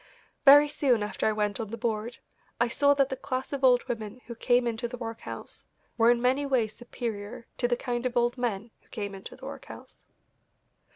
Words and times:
Very 0.45 0.67
soon 0.67 1.03
after 1.03 1.27
I 1.27 1.31
went 1.31 1.59
on 1.59 1.69
the 1.69 1.77
board 1.77 2.17
I 2.59 2.67
saw 2.69 2.95
that 2.95 3.09
the 3.09 3.15
class 3.15 3.53
of 3.53 3.63
old 3.63 3.83
women 3.87 4.19
who 4.25 4.33
came 4.33 4.65
into 4.65 4.87
the 4.87 4.97
workhouse 4.97 5.63
were 5.95 6.09
in 6.09 6.19
many 6.19 6.43
ways 6.43 6.75
superior 6.75 7.45
to 7.59 7.67
the 7.67 7.77
kind 7.77 8.03
of 8.07 8.17
old 8.17 8.35
men 8.35 8.71
who 8.81 8.87
came 8.89 9.13
into 9.13 9.35
the 9.35 9.45
workhouse. 9.45 10.07